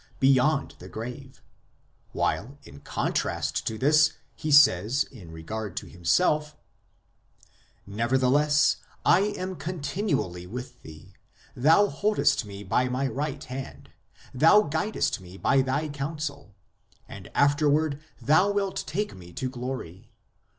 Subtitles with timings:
[0.19, 1.43] beyond the grave;
[2.11, 6.57] while, in contrast to this, he says in regard to himself:
[7.85, 11.13] Nevertheless, I am continually with Thee,
[11.55, 13.91] Thou holdest me by my right hand;
[14.33, 16.55] Thou guidest me by Thy counsel,
[17.07, 20.09] And afterward Thou wilt take me to glory.